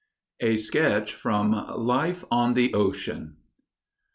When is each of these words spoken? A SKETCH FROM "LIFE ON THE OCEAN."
A 0.39 0.57
SKETCH 0.57 1.13
FROM 1.13 1.51
"LIFE 1.77 2.25
ON 2.31 2.55
THE 2.55 2.73
OCEAN." 2.73 3.37